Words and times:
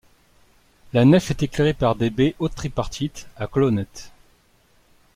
La 0.93 1.05
nef 1.05 1.29
est 1.29 1.43
éclairée 1.43 1.75
par 1.75 1.93
des 1.95 2.09
baies 2.09 2.33
hautes 2.39 2.55
tripartites, 2.55 3.27
à 3.37 3.45
colonnettes. 3.45 4.11